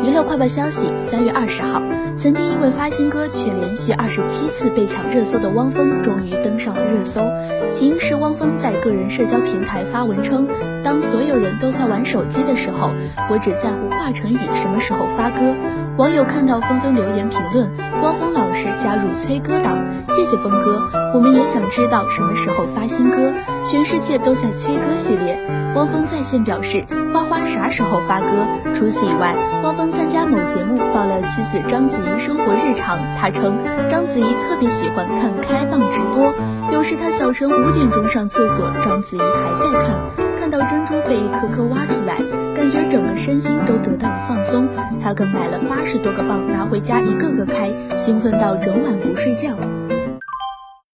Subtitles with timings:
[0.00, 1.80] 娱乐快报消息：三月二十号，
[2.16, 7.20] 曾经因为发新歌却连续二十七次被抢热搜的汪峰，终于登上了热搜。
[7.70, 10.48] 起因是汪峰在个人社交平台发文称
[10.82, 12.90] ：“当所有人都在玩手机的时候，
[13.30, 15.54] 我只在乎华晨宇什么时候发歌。”
[15.98, 17.70] 网友看到纷纷留言评论
[18.02, 19.78] ：“汪峰老师加入催歌党，
[20.08, 23.32] 谢谢峰哥，我们也想知道什么时候发新歌。
[23.64, 25.38] 全世界都在催歌系列。”
[25.74, 26.84] 汪峰在线表示
[27.14, 28.26] ：“花花啥时候发歌？”
[28.76, 32.98] 除此以外，汪峰参加某节目爆料妻子章子怡生活日常。
[33.18, 33.56] 他称
[33.90, 36.30] 章子怡特别喜欢看开蚌直播，
[36.72, 39.24] 有时他早晨五点钟上厕所，章子怡还
[39.58, 42.16] 在看，看到珍珠被一颗颗挖出来，
[42.54, 44.68] 感觉整个身心都得到了放松。
[45.02, 49.48] 他更买了八十多个蚌拿回家，一个个开，兴奋到整晚不睡觉。